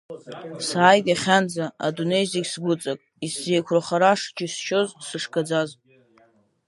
[0.67, 5.69] Сааит иахьанӡа, адунеи зегь сгәыҵак, исзеиқәырхара шџьысшьоз, сышгаӡаз.